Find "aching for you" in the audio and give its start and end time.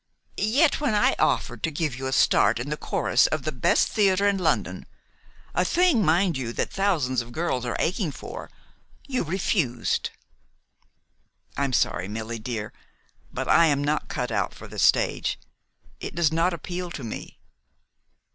7.77-9.23